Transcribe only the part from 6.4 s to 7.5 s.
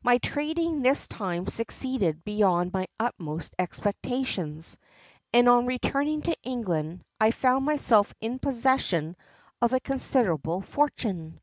England, I